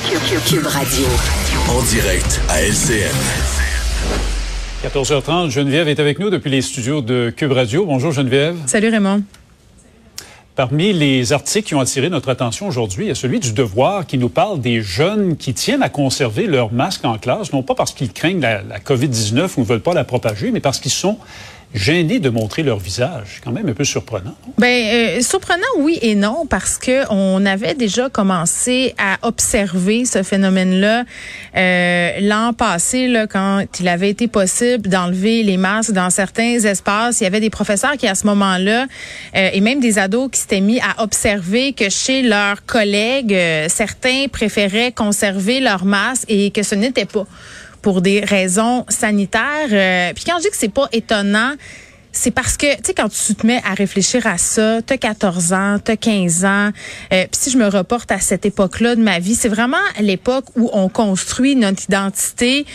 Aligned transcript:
Cube 0.00 0.66
Radio. 0.66 1.06
En 1.68 1.82
direct 1.82 2.40
à 2.48 2.62
LCN. 2.62 3.12
14h30, 4.84 5.50
Geneviève 5.50 5.88
est 5.88 5.98
avec 5.98 6.20
nous 6.20 6.30
depuis 6.30 6.50
les 6.50 6.62
studios 6.62 7.00
de 7.00 7.30
Cube 7.36 7.50
Radio. 7.50 7.84
Bonjour 7.84 8.12
Geneviève. 8.12 8.54
Salut 8.66 8.90
Raymond. 8.90 9.24
Parmi 10.54 10.92
les 10.92 11.32
articles 11.32 11.66
qui 11.66 11.74
ont 11.74 11.80
attiré 11.80 12.10
notre 12.10 12.28
attention 12.28 12.68
aujourd'hui, 12.68 13.06
il 13.06 13.08
y 13.08 13.10
a 13.10 13.16
celui 13.16 13.40
du 13.40 13.52
Devoir 13.52 14.06
qui 14.06 14.18
nous 14.18 14.28
parle 14.28 14.60
des 14.60 14.82
jeunes 14.82 15.36
qui 15.36 15.52
tiennent 15.52 15.82
à 15.82 15.88
conserver 15.88 16.46
leur 16.46 16.72
masque 16.72 17.04
en 17.04 17.18
classe, 17.18 17.52
non 17.52 17.64
pas 17.64 17.74
parce 17.74 17.92
qu'ils 17.92 18.12
craignent 18.12 18.40
la, 18.40 18.62
la 18.62 18.78
COVID-19 18.78 19.50
ou 19.56 19.60
ne 19.62 19.66
veulent 19.66 19.80
pas 19.80 19.94
la 19.94 20.04
propager, 20.04 20.52
mais 20.52 20.60
parce 20.60 20.78
qu'ils 20.78 20.92
sont 20.92 21.18
gênés 21.74 22.18
de 22.18 22.30
montrer 22.30 22.62
leur 22.62 22.78
visage. 22.78 23.40
Quand 23.44 23.52
même 23.52 23.68
un 23.68 23.74
peu 23.74 23.84
surprenant. 23.84 24.34
Ben 24.56 25.18
euh, 25.18 25.20
surprenant 25.20 25.66
oui 25.78 25.98
et 26.00 26.14
non 26.14 26.46
parce 26.46 26.78
que 26.78 27.04
on 27.12 27.44
avait 27.44 27.74
déjà 27.74 28.08
commencé 28.08 28.94
à 28.98 29.18
observer 29.26 30.04
ce 30.04 30.22
phénomène-là 30.22 31.04
euh, 31.56 32.20
l'an 32.20 32.52
passé 32.52 33.12
quand 33.30 33.64
il 33.80 33.88
avait 33.88 34.10
été 34.10 34.28
possible 34.28 34.88
d'enlever 34.88 35.42
les 35.42 35.56
masques 35.56 35.92
dans 35.92 36.10
certains 36.10 36.58
espaces. 36.64 37.20
Il 37.20 37.24
y 37.24 37.26
avait 37.26 37.40
des 37.40 37.50
professeurs 37.50 37.96
qui 37.96 38.06
à 38.06 38.14
ce 38.14 38.26
moment-là 38.26 38.86
euh, 39.36 39.50
et 39.52 39.60
même 39.60 39.80
des 39.80 39.98
ados 39.98 40.30
qui 40.30 40.40
s'étaient 40.40 40.60
mis 40.60 40.80
à 40.80 41.02
observer 41.02 41.74
que 41.74 41.90
chez 41.90 42.22
leurs 42.22 42.64
collègues 42.64 43.36
certains 43.68 44.26
préféraient 44.32 44.92
conserver 44.92 45.60
leur 45.60 45.84
masque 45.84 46.24
et 46.28 46.50
que 46.50 46.62
ce 46.62 46.74
n'était 46.74 47.04
pas 47.04 47.26
pour 47.82 48.02
des 48.02 48.20
raisons 48.20 48.84
sanitaires. 48.88 49.68
Euh, 49.70 50.12
puis 50.14 50.24
quand 50.24 50.38
je 50.38 50.44
dis 50.44 50.50
que 50.50 50.56
c'est 50.56 50.72
pas 50.72 50.88
étonnant, 50.92 51.54
c'est 52.12 52.30
parce 52.30 52.56
que, 52.56 52.74
tu 52.76 52.82
sais, 52.84 52.94
quand 52.94 53.08
tu 53.08 53.34
te 53.34 53.46
mets 53.46 53.60
à 53.64 53.74
réfléchir 53.74 54.26
à 54.26 54.38
ça, 54.38 54.80
t'as 54.82 54.96
14 54.96 55.52
ans, 55.52 55.78
t'as 55.82 55.96
15 55.96 56.44
ans, 56.44 56.70
euh, 57.12 57.26
puis 57.30 57.40
si 57.40 57.50
je 57.50 57.58
me 57.58 57.68
reporte 57.68 58.10
à 58.10 58.18
cette 58.18 58.46
époque-là 58.46 58.96
de 58.96 59.02
ma 59.02 59.18
vie, 59.18 59.34
c'est 59.34 59.48
vraiment 59.48 59.76
l'époque 60.00 60.46
où 60.56 60.70
on 60.72 60.88
construit 60.88 61.54
notre 61.54 61.84
identité, 61.84 62.66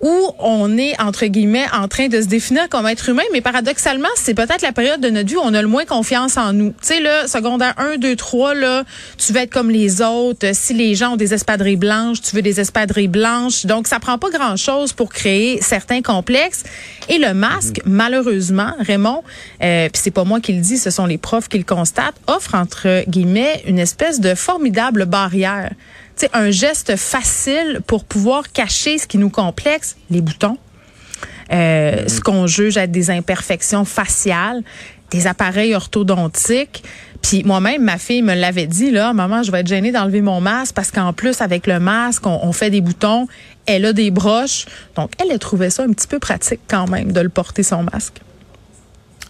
où 0.00 0.30
on 0.38 0.76
est, 0.76 1.00
entre 1.00 1.26
guillemets, 1.26 1.66
en 1.72 1.88
train 1.88 2.08
de 2.08 2.20
se 2.20 2.26
définir 2.26 2.68
comme 2.68 2.86
être 2.86 3.08
humain, 3.08 3.22
mais 3.32 3.40
paradoxalement, 3.40 4.08
c'est 4.16 4.34
peut-être 4.34 4.62
la 4.62 4.72
période 4.72 5.00
de 5.00 5.08
notre 5.08 5.28
vie 5.28 5.36
où 5.36 5.42
on 5.42 5.54
a 5.54 5.62
le 5.62 5.68
moins 5.68 5.84
confiance 5.84 6.36
en 6.36 6.52
nous. 6.52 6.70
Tu 6.70 6.88
sais, 6.88 7.00
là, 7.00 7.26
secondaire 7.26 7.74
1, 7.78 7.96
2, 7.96 8.14
3, 8.14 8.54
là, 8.54 8.84
tu 9.16 9.32
veux 9.32 9.40
être 9.40 9.50
comme 9.50 9.70
les 9.70 10.02
autres. 10.02 10.46
Si 10.52 10.74
les 10.74 10.94
gens 10.94 11.14
ont 11.14 11.16
des 11.16 11.32
espadrilles 11.32 11.76
blanches, 11.76 12.20
tu 12.20 12.36
veux 12.36 12.42
des 12.42 12.60
espadrilles 12.60 13.08
blanches. 13.08 13.64
Donc, 13.66 13.86
ça 13.86 13.98
prend 13.98 14.18
pas 14.18 14.30
grand-chose 14.30 14.92
pour 14.92 15.08
créer 15.08 15.60
certains 15.62 16.02
complexes. 16.02 16.64
Et 17.08 17.18
le 17.18 17.32
masque, 17.34 17.80
mhm. 17.84 17.92
malheureusement, 17.92 18.72
Raymond, 18.80 19.22
euh, 19.62 19.88
puis 19.88 20.00
c'est 20.02 20.10
pas 20.10 20.24
moi 20.24 20.40
qui 20.40 20.52
le 20.52 20.60
dis, 20.60 20.78
ce 20.78 20.90
sont 20.90 21.06
les 21.06 21.18
profs 21.18 21.48
qui 21.48 21.58
le 21.58 21.64
constatent, 21.64 22.16
offre, 22.26 22.54
entre 22.54 23.04
guillemets, 23.08 23.62
une 23.66 23.78
espèce 23.78 24.20
de 24.20 24.34
formidable 24.34 25.06
barrière 25.06 25.70
c'est 26.16 26.34
un 26.34 26.50
geste 26.50 26.96
facile 26.96 27.80
pour 27.86 28.04
pouvoir 28.04 28.50
cacher 28.50 28.98
ce 28.98 29.06
qui 29.06 29.18
nous 29.18 29.30
complexe, 29.30 29.96
les 30.10 30.22
boutons, 30.22 30.56
euh, 31.52 31.92
mm-hmm. 31.92 32.08
ce 32.08 32.20
qu'on 32.20 32.46
juge 32.46 32.76
être 32.78 32.90
des 32.90 33.10
imperfections 33.10 33.84
faciales, 33.84 34.62
des 35.10 35.26
appareils 35.26 35.74
orthodontiques. 35.74 36.82
Puis 37.22 37.44
moi-même, 37.44 37.82
ma 37.82 37.98
fille 37.98 38.22
me 38.22 38.34
l'avait 38.34 38.66
dit, 38.66 38.90
là, 38.90 39.12
maman, 39.12 39.42
je 39.42 39.52
vais 39.52 39.60
être 39.60 39.66
gênée 39.66 39.92
d'enlever 39.92 40.22
mon 40.22 40.40
masque 40.40 40.74
parce 40.74 40.90
qu'en 40.90 41.12
plus, 41.12 41.40
avec 41.40 41.66
le 41.66 41.78
masque, 41.78 42.26
on, 42.26 42.40
on, 42.42 42.52
fait 42.52 42.70
des 42.70 42.80
boutons. 42.80 43.26
Elle 43.66 43.84
a 43.84 43.92
des 43.92 44.10
broches. 44.10 44.66
Donc, 44.96 45.12
elle 45.22 45.32
a 45.32 45.38
trouvé 45.38 45.70
ça 45.70 45.82
un 45.82 45.92
petit 45.92 46.06
peu 46.06 46.18
pratique 46.18 46.60
quand 46.68 46.88
même 46.88 47.12
de 47.12 47.20
le 47.20 47.28
porter 47.28 47.62
son 47.62 47.82
masque. 47.82 48.20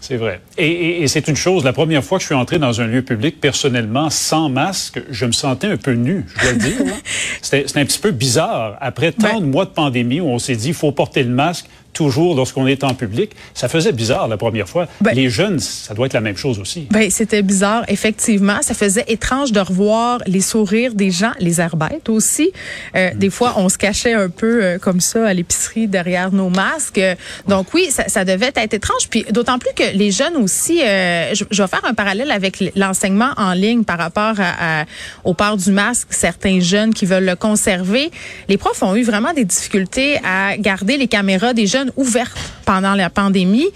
C'est 0.01 0.17
vrai. 0.17 0.41
Et, 0.59 1.03
et, 1.03 1.09
c'est 1.09 1.27
une 1.29 1.37
chose, 1.37 1.65
la 1.65 1.73
première 1.73 2.05
fois 2.05 2.19
que 2.19 2.23
je 2.23 2.27
suis 2.27 2.35
entré 2.35 2.59
dans 2.59 2.81
un 2.81 2.87
lieu 2.87 3.03
public, 3.03 3.41
personnellement, 3.41 4.11
sans 4.11 4.49
masque, 4.49 5.01
je 5.11 5.27
me 5.27 5.33
sentais 5.33 5.67
un 5.67 5.77
peu 5.77 5.93
nu, 5.93 6.25
je 6.29 6.43
dois 6.43 6.53
le 6.53 6.59
dire. 6.59 6.95
C'était 7.43 7.81
un 7.81 7.85
petit 7.85 7.99
peu 7.99 8.11
bizarre. 8.11 8.77
Après 8.81 9.13
tant 9.13 9.41
de 9.41 9.47
mois 9.47 9.65
de 9.65 9.71
pandémie 9.71 10.21
où 10.21 10.27
on 10.27 10.39
s'est 10.39 10.57
dit, 10.57 10.69
il 10.69 10.75
faut 10.75 10.93
porter 10.93 11.23
le 11.23 11.31
masque, 11.31 11.67
toujours 11.97 12.37
lorsqu'on 12.37 12.67
est 12.67 12.85
en 12.85 12.95
public. 12.95 13.33
Ça 13.55 13.69
faisait 13.69 13.93
bizarre 13.93 14.29
la 14.29 14.37
première 14.37 14.69
fois. 14.69 14.87
Ben, 15.01 15.15
les 15.15 15.31
jeunes, 15.31 15.59
ça 15.59 15.95
doit 15.95 16.07
être 16.07 16.13
la 16.13 16.21
même 16.21 16.37
chose 16.37 16.59
aussi. 16.59 16.87
Ben, 16.91 17.11
c'était 17.11 17.43
bizarre, 17.43 17.85
effectivement. 17.89 18.59
Ça 18.61 18.75
faisait 18.75 19.05
étrange 19.09 19.51
de 19.51 19.61
revoir 19.61 20.21
les 20.27 20.43
sourires 20.43 20.95
des 20.95 21.11
gens, 21.11 21.33
les 21.41 21.57
bêtes 21.57 22.09
aussi. 22.09 22.51
Euh, 22.95 23.13
mm. 23.13 23.19
Des 23.19 23.31
fois, 23.31 23.55
on 23.57 23.69
se 23.69 23.79
cachait 23.79 24.13
un 24.13 24.29
peu 24.29 24.63
euh, 24.63 24.79
comme 24.79 25.01
ça 25.01 25.27
à 25.27 25.33
l'épicerie 25.33 25.89
derrière 25.89 26.33
nos 26.33 26.51
masques. 26.51 27.01
Donc 27.49 27.73
oui, 27.73 27.87
ça, 27.91 28.09
ça 28.09 28.25
devait 28.25 28.53
être 28.55 28.75
étrange. 28.75 29.09
Puis 29.09 29.25
d'autant 29.31 29.59
plus 29.59 29.73
que 29.75 29.97
les 29.97 30.11
jeunes 30.11 30.37
aussi, 30.37 30.83
euh, 30.83 31.35
je, 31.35 31.45
je, 31.51 31.63
vais 31.63 31.69
faire 31.69 31.85
un 31.85 31.95
parallèle 31.95 32.31
avec 32.31 32.63
l'enseignement 32.77 33.31
en 33.39 33.53
ligne 33.53 33.85
par 33.85 33.99
rapport 33.99 34.35
à, 34.39 34.81
à, 34.81 34.85
au 35.25 35.33
port 35.33 35.57
du 35.57 35.71
masque. 35.71 36.09
Certains 36.11 36.61
jeunes 36.61 36.93
qui 36.93 37.07
veulent 37.07 37.25
le 37.25 37.37
conserver, 37.37 38.11
les 38.49 38.59
profs 38.59 38.83
ont 38.83 38.95
eu 38.95 39.03
vraiment 39.03 39.33
des 39.33 39.45
difficultés 39.45 40.19
à 40.25 40.57
garder 40.59 40.99
les 40.99 41.09
caméras 41.09 41.55
des 41.55 41.67
jeunes 41.67 41.86
ouverte 41.97 42.37
pendant 42.65 42.95
la 42.95 43.11
pandémie. 43.11 43.71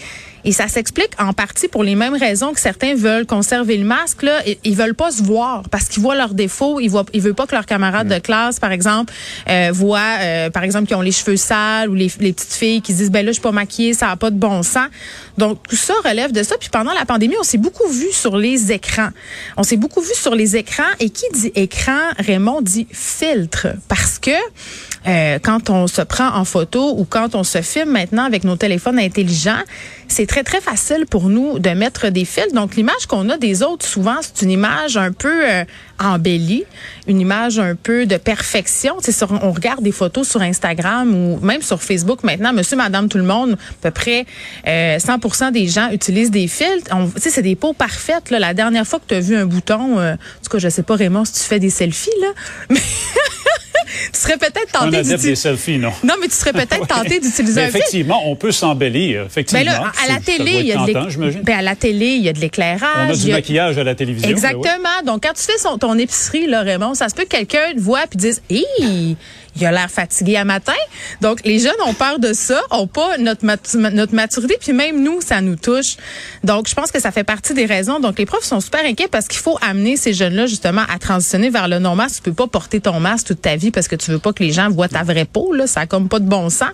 Et 0.45 0.53
ça 0.53 0.69
s'explique 0.69 1.11
en 1.19 1.33
partie 1.33 1.69
pour 1.69 1.85
les 1.85 1.95
mêmes 1.95 2.15
raisons 2.15 2.53
que 2.53 2.61
certains 2.61 2.95
veulent 2.95 3.27
conserver 3.27 3.77
le 3.77 3.85
masque. 3.85 4.23
Là, 4.23 4.41
ils 4.65 4.75
veulent 4.75 4.95
pas 4.95 5.11
se 5.11 5.23
voir 5.23 5.69
parce 5.71 5.89
qu'ils 5.89 6.03
voient 6.03 6.15
leurs 6.15 6.35
défauts. 6.35 6.81
Ils 6.81 6.89
voient, 6.89 7.05
ils 7.13 7.21
veulent 7.21 7.35
pas 7.35 7.47
que 7.47 7.55
leurs 7.55 7.67
camarades 7.67 8.09
de 8.09 8.19
classe, 8.19 8.59
par 8.59 8.73
exemple, 8.73 9.13
euh, 9.49 9.71
voient, 9.73 10.17
euh, 10.21 10.51
par 10.51 10.65
exemple, 10.65 10.87
qui 10.87 10.95
ont 10.95 11.03
les 11.03 11.13
cheveux 11.13 11.37
sales 11.37 11.91
ou 11.91 11.95
les, 11.95 12.11
les, 12.21 12.33
petites 12.33 12.55
filles 12.55 12.81
qui 12.81 12.95
disent, 12.95 13.11
ben 13.11 13.25
là, 13.25 13.33
je 13.33 13.35
suis 13.35 13.43
pas 13.43 13.53
maquillée, 13.53 13.93
ça 13.93 14.11
a 14.11 14.17
pas 14.17 14.31
de 14.31 14.39
bon 14.39 14.63
sens. 14.63 14.89
Donc 15.37 15.63
tout 15.69 15.77
ça 15.77 15.95
relève 16.05 16.33
de 16.33 16.43
ça. 16.43 16.57
Puis 16.59 16.71
pendant 16.71 16.93
la 16.93 17.05
pandémie, 17.05 17.37
on 17.39 17.45
s'est 17.45 17.59
beaucoup 17.59 17.89
vu 17.89 18.11
sur 18.13 18.37
les 18.37 18.73
écrans. 18.73 19.11
On 19.57 19.63
s'est 19.63 19.77
beaucoup 19.77 20.01
vu 20.01 20.15
sur 20.15 20.35
les 20.35 20.57
écrans. 20.57 20.85
Et 21.01 21.11
qui 21.11 21.27
dit 21.35 21.53
écran, 21.55 21.99
Raymond 22.19 22.63
dit 22.63 22.87
filtre, 22.91 23.69
parce 23.89 24.19
que 24.19 24.31
euh, 25.07 25.39
quand 25.43 25.71
on 25.71 25.87
se 25.87 26.03
prend 26.03 26.29
en 26.35 26.45
photo 26.45 26.95
ou 26.97 27.05
quand 27.05 27.35
on 27.35 27.45
se 27.45 27.63
filme 27.63 27.91
maintenant 27.91 28.25
avec 28.25 28.45
nos 28.45 28.57
téléphones 28.57 28.99
intelligents, 28.99 29.63
c'est 30.09 30.27
très, 30.27 30.43
très 30.43 30.61
facile 30.61 31.07
pour 31.09 31.29
nous 31.29 31.59
de 31.59 31.71
mettre 31.71 32.09
des 32.09 32.25
fils. 32.25 32.53
Donc, 32.53 32.75
l'image 32.77 33.07
qu'on 33.09 33.29
a 33.29 33.39
des 33.39 33.63
autres, 33.63 33.87
souvent, 33.87 34.17
c'est 34.21 34.45
une 34.45 34.51
image 34.51 34.97
un 34.97 35.13
peu 35.13 35.49
euh, 35.49 35.65
embellie, 36.01 36.65
une 37.07 37.21
image 37.21 37.59
un 37.59 37.77
peu 37.77 38.07
de 38.07 38.17
perfection. 38.17 38.97
On 39.43 39.53
regarde 39.53 39.83
des 39.83 39.93
photos 39.93 40.29
sur 40.29 40.43
Instagram 40.43 41.15
ou 41.15 41.39
même 41.41 41.63
sur 41.63 41.83
Facebook 41.83 42.25
maintenant, 42.25 42.53
monsieur, 42.53 42.77
madame, 42.77 43.09
tout 43.09 43.19
le 43.19 43.25
monde, 43.25 43.53
à 43.53 43.83
peu 43.83 43.91
près 43.91 44.27
euh, 44.67 44.99
100% 44.99 45.53
des 45.53 45.69
gens 45.69 45.91
utilisent 45.93 46.31
des 46.31 46.49
filtres. 46.49 46.91
C'est 47.17 47.43
des 47.43 47.55
peaux 47.55 47.73
parfaites. 47.73 48.31
Là. 48.31 48.39
La 48.39 48.55
dernière 48.55 48.87
fois 48.87 48.99
que 48.99 49.07
tu 49.07 49.15
as 49.15 49.21
vu 49.21 49.37
un 49.37 49.47
bouton, 49.47 49.99
euh, 49.99 50.15
en 50.15 50.17
tout 50.17 50.51
cas, 50.51 50.59
je 50.59 50.69
sais 50.69 50.83
pas, 50.83 50.97
Raymond, 50.97 51.25
si 51.25 51.35
tu 51.35 51.41
fais 51.41 51.61
des 51.61 51.71
selfies, 51.71 52.11
là, 52.21 52.77
tu 54.13 54.21
serais 54.21 54.37
peut-être 54.37 54.73
tenté 54.73 55.03
des 55.03 55.37
selfies, 55.37 55.79
non. 55.79 55.93
Non, 56.05 56.15
mais 56.21 56.29
tu 56.29 56.35
serais 56.35 56.53
peut-être 56.53 56.87
tenté 56.89 57.21
d'utiliser 57.21 57.63
un 57.63 57.69
Effectivement, 57.69 58.29
on 58.29 58.37
peut 58.37 58.53
s'embellir. 58.53 59.25
Effectivement. 59.27 59.65
Ben 59.65 59.73
là, 59.73 59.93
à 60.05 60.13
la 60.13 60.21
télé, 60.21 60.61
il 60.61 60.67
y 60.67 60.73
a 60.73 60.87
de 60.87 61.43
ben 61.43 61.59
à 61.59 61.63
la 61.63 61.77
télé, 61.77 62.07
il 62.07 62.23
y 62.23 62.29
a 62.29 62.33
de 62.33 62.41
l'éclairage. 62.41 63.09
On 63.09 63.13
a 63.13 63.17
du 63.17 63.31
maquillage 63.31 63.79
à 63.79 63.85
la 63.85 63.95
télévision. 63.95 64.29
Ben 64.29 64.35
Exactement. 64.35 65.03
Donc, 65.05 65.23
quand 65.23 65.35
tu 65.35 65.43
fais 65.43 65.59
son, 65.59 65.79
ton 65.79 65.99
épicerie, 65.99 66.47
là, 66.47 66.63
Raymond, 66.63 66.95
ça 66.95 67.09
se 67.09 67.15
peut 67.15 67.25
que 67.25 67.29
quelqu'un 67.29 67.73
te 67.75 67.81
voit 67.81 68.07
puis 68.09 68.19
dise, 68.19 68.43
hé, 68.51 68.65
il 69.57 69.67
a 69.67 69.73
l'air 69.73 69.91
fatigué 69.91 70.37
à 70.37 70.45
matin. 70.45 70.73
Donc, 71.21 71.41
les 71.45 71.59
jeunes 71.59 71.81
ont 71.87 71.95
peur 71.95 72.19
de 72.19 72.33
ça, 72.33 72.61
ont 72.71 72.87
pas 72.87 73.19
notre, 73.19 73.45
notre 73.45 74.15
maturité, 74.15 74.57
puis 74.61 74.73
même 74.73 75.03
nous, 75.03 75.21
ça 75.21 75.41
nous 75.41 75.57
touche. 75.57 75.97
Donc, 76.45 76.69
je 76.69 76.75
pense 76.75 76.91
que 76.91 77.01
ça 77.01 77.11
fait 77.11 77.25
partie 77.25 77.55
des 77.55 77.67
raisons. 77.67 78.01
Donc, 78.01 78.19
les 78.19 78.27
profs 78.27 78.45
sont 78.45 78.61
super 78.61 78.85
inquiets 78.85 79.09
parce 79.09 79.27
qu'il 79.29 79.41
faut 79.41 79.59
amener 79.61 79.97
ces 79.97 80.13
jeunes-là, 80.13 80.47
justement, 80.47 80.83
à 80.89 80.99
transitionner 80.99 81.51
vers 81.51 81.69
le 81.69 81.79
non-masque. 81.79 82.17
Tu 82.17 82.23
peux 82.23 82.33
pas 82.33 82.47
porter 82.47 82.81
ton 82.81 83.01
masque 83.01 83.29
toute 83.29 83.43
ta 83.43 83.57
vie 83.57 83.71
parce 83.71 83.89
que 83.89 83.97
tu 83.97 84.11
veux 84.11 84.19
pas 84.19 84.33
que 84.33 84.43
les 84.43 84.53
gens 84.53 84.71
voient 84.71 84.89
ta 84.89 85.03
vraie 85.03 85.25
peau, 85.25 85.53
là. 85.53 85.67
Ça 85.67 85.81
a 85.81 85.87
comme 85.87 86.09
pas 86.09 86.19
de 86.19 86.29
bon 86.29 86.51
sens. 86.51 86.71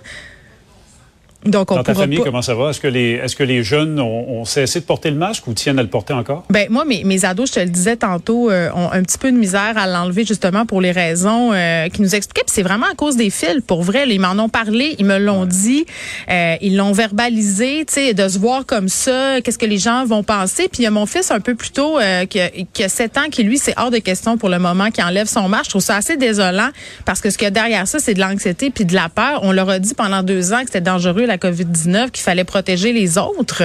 Donc, 1.47 1.71
on 1.71 1.75
Dans 1.75 1.83
ta 1.83 1.93
famille, 1.93 2.19
comment 2.23 2.41
ça 2.41 2.55
va? 2.55 2.69
Est-ce 2.69 2.79
que 2.79 2.87
les, 2.87 3.11
est-ce 3.13 3.35
que 3.35 3.43
les 3.43 3.63
jeunes 3.63 3.99
ont, 3.99 4.45
cessé 4.45 4.79
de 4.79 4.85
porter 4.85 5.09
le 5.09 5.17
masque 5.17 5.47
ou 5.47 5.53
tiennent 5.53 5.79
à 5.79 5.83
le 5.83 5.89
porter 5.89 6.13
encore? 6.13 6.43
Ben, 6.49 6.67
moi, 6.69 6.85
mes, 6.85 7.03
mes 7.03 7.25
ados, 7.25 7.49
je 7.49 7.55
te 7.55 7.59
le 7.59 7.69
disais 7.69 7.97
tantôt, 7.97 8.49
euh, 8.49 8.69
ont 8.73 8.91
un 8.91 9.03
petit 9.03 9.17
peu 9.17 9.31
de 9.31 9.37
misère 9.37 9.73
à 9.77 9.87
l'enlever 9.87 10.25
justement 10.25 10.65
pour 10.65 10.81
les 10.81 10.91
raisons 10.91 11.51
euh, 11.53 11.89
qui 11.89 12.01
nous 12.01 12.15
expliquaient. 12.15 12.43
Puis 12.45 12.53
c'est 12.55 12.63
vraiment 12.63 12.85
à 12.91 12.95
cause 12.95 13.17
des 13.17 13.29
fils. 13.29 13.61
Pour 13.65 13.83
vrai, 13.83 14.05
ils 14.07 14.19
m'en 14.19 14.41
ont 14.43 14.49
parlé, 14.49 14.95
ils 14.99 15.05
me 15.05 15.17
l'ont 15.17 15.45
dit, 15.45 15.85
euh, 16.29 16.55
ils 16.61 16.75
l'ont 16.75 16.91
verbalisé, 16.91 17.83
tu 17.87 17.93
sais, 17.93 18.13
de 18.13 18.27
se 18.27 18.37
voir 18.39 18.65
comme 18.65 18.89
ça, 18.89 19.41
qu'est-ce 19.41 19.57
que 19.57 19.65
les 19.65 19.77
gens 19.77 20.05
vont 20.05 20.23
penser. 20.23 20.67
Puis 20.67 20.81
il 20.81 20.83
y 20.83 20.87
a 20.87 20.91
mon 20.91 21.05
fils 21.05 21.31
un 21.31 21.39
peu 21.39 21.55
plus 21.55 21.71
tôt, 21.71 21.97
qui, 22.29 22.39
a, 22.39 22.49
qui 22.49 22.83
a 22.83 22.89
7 22.89 23.17
ans, 23.17 23.29
qui 23.31 23.43
lui, 23.43 23.57
c'est 23.57 23.73
hors 23.77 23.91
de 23.91 23.97
question 23.97 24.37
pour 24.37 24.49
le 24.49 24.59
moment, 24.59 24.91
qui 24.91 25.01
enlève 25.01 25.27
son 25.27 25.47
masque. 25.49 25.65
Je 25.65 25.69
trouve 25.71 25.81
ça 25.81 25.95
assez 25.95 26.17
désolant 26.17 26.69
parce 27.05 27.21
que 27.21 27.29
ce 27.29 27.37
qu'il 27.37 27.45
y 27.45 27.47
a 27.47 27.51
derrière 27.51 27.87
ça, 27.87 27.99
c'est 27.99 28.13
de 28.13 28.19
l'anxiété 28.19 28.69
puis 28.69 28.85
de 28.85 28.93
la 28.93 29.09
peur. 29.09 29.39
On 29.43 29.51
leur 29.51 29.69
a 29.69 29.79
dit 29.79 29.93
pendant 29.93 30.23
deux 30.23 30.53
ans 30.53 30.59
que 30.59 30.67
c'était 30.67 30.81
dangereux, 30.81 31.25
la 31.25 31.36
COVID-19 31.37 32.11
qu'il 32.11 32.23
fallait 32.23 32.43
protéger 32.43 32.93
les 32.93 33.17
autres. 33.17 33.63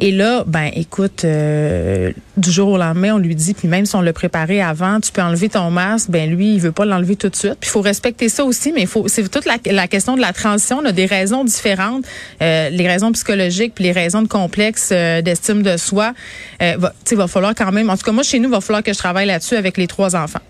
Et 0.00 0.10
là, 0.10 0.44
ben 0.46 0.70
écoute, 0.74 1.24
euh, 1.24 2.12
du 2.36 2.50
jour 2.50 2.70
au 2.70 2.78
lendemain, 2.78 3.14
on 3.14 3.18
lui 3.18 3.34
dit, 3.34 3.54
puis 3.54 3.68
même 3.68 3.86
si 3.86 3.94
on 3.94 4.00
l'a 4.00 4.12
préparé 4.12 4.60
avant, 4.60 5.00
tu 5.00 5.12
peux 5.12 5.22
enlever 5.22 5.48
ton 5.48 5.70
masque, 5.70 6.10
ben 6.10 6.28
lui, 6.28 6.54
il 6.54 6.60
veut 6.60 6.72
pas 6.72 6.84
l'enlever 6.84 7.16
tout 7.16 7.28
de 7.28 7.36
suite. 7.36 7.56
Puis 7.60 7.68
il 7.68 7.72
faut 7.72 7.80
respecter 7.80 8.28
ça 8.28 8.44
aussi, 8.44 8.72
mais 8.72 8.82
il 8.82 9.08
c'est 9.08 9.28
toute 9.28 9.46
la, 9.46 9.88
question 9.88 10.16
de 10.16 10.20
la 10.20 10.32
transition. 10.32 10.78
On 10.82 10.84
a 10.84 10.92
des 10.92 11.06
raisons 11.06 11.44
différentes, 11.44 12.04
euh, 12.42 12.70
les 12.70 12.88
raisons 12.88 13.12
psychologiques, 13.12 13.74
puis 13.74 13.84
les 13.84 13.92
raisons 13.92 14.22
de 14.22 14.28
complexe 14.28 14.90
euh, 14.92 15.22
d'estime 15.22 15.62
de 15.62 15.76
soi. 15.76 16.12
Euh, 16.60 16.76
va, 16.78 16.92
va 17.12 17.26
falloir 17.28 17.54
quand 17.54 17.70
même, 17.70 17.88
en 17.90 17.96
tout 17.96 18.04
cas 18.04 18.12
moi 18.12 18.24
chez 18.24 18.38
nous, 18.38 18.48
il 18.48 18.52
va 18.52 18.60
falloir 18.60 18.82
que 18.82 18.92
je 18.92 18.98
travaille 18.98 19.26
là-dessus 19.26 19.54
avec 19.54 19.76
les 19.76 19.86
trois 19.86 20.16
enfants. 20.16 20.40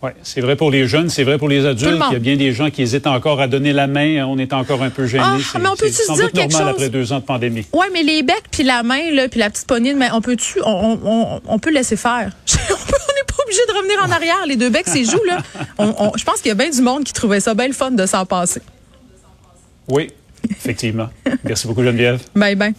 Oui, 0.00 0.10
c'est 0.22 0.40
vrai 0.40 0.54
pour 0.54 0.70
les 0.70 0.86
jeunes, 0.86 1.08
c'est 1.08 1.24
vrai 1.24 1.38
pour 1.38 1.48
les 1.48 1.66
adultes. 1.66 2.00
Il 2.10 2.12
y 2.12 2.16
a 2.16 2.20
bien 2.20 2.36
des 2.36 2.52
gens 2.52 2.70
qui 2.70 2.82
hésitent 2.82 3.08
encore 3.08 3.40
à 3.40 3.48
donner 3.48 3.72
la 3.72 3.88
main. 3.88 4.24
On 4.26 4.38
est 4.38 4.52
encore 4.52 4.82
un 4.82 4.90
peu 4.90 5.06
gênés. 5.06 5.24
Ah, 5.26 5.58
mais 5.60 5.68
on 5.68 5.74
peut-tu 5.76 5.92
se 5.92 6.12
dire 6.12 6.30
quelque 6.30 6.52
chose? 6.52 6.60
après 6.60 6.88
deux 6.88 7.12
ans 7.12 7.18
de 7.18 7.24
pandémie. 7.24 7.66
Oui, 7.72 7.86
mais 7.92 8.02
les 8.02 8.22
becs 8.22 8.44
puis 8.50 8.62
la 8.62 8.82
main 8.82 9.10
là, 9.10 9.28
puis 9.28 9.40
la 9.40 9.50
petite 9.50 9.66
poignée 9.66 9.92
de 9.92 9.98
main, 9.98 10.10
on 10.12 10.20
peut-tu, 10.20 10.60
on, 10.64 10.98
on, 11.04 11.40
on, 11.44 11.58
peut 11.58 11.70
laisser 11.70 11.96
faire? 11.96 12.30
on 12.52 13.14
n'est 13.14 13.26
pas 13.26 13.42
obligé 13.42 13.60
de 13.68 13.72
revenir 13.72 14.04
en 14.04 14.10
arrière. 14.10 14.46
Les 14.46 14.56
deux 14.56 14.70
becs, 14.70 14.86
c'est 14.86 15.04
joue 15.04 15.22
là. 15.24 15.38
je 16.16 16.24
pense 16.24 16.36
qu'il 16.36 16.48
y 16.48 16.52
a 16.52 16.54
bien 16.54 16.70
du 16.70 16.80
monde 16.80 17.02
qui 17.02 17.12
trouvait 17.12 17.40
ça 17.40 17.54
bien 17.54 17.66
le 17.66 17.72
fun 17.72 17.90
de 17.90 18.06
s'en 18.06 18.24
passer. 18.24 18.62
Oui, 19.88 20.10
effectivement. 20.48 21.08
Merci 21.42 21.66
beaucoup 21.66 21.82
Geneviève. 21.82 22.20
Bye 22.36 22.54
bye. 22.54 22.74